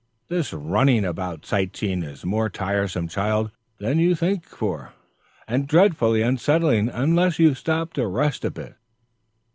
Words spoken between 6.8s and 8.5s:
unless you stop to rest a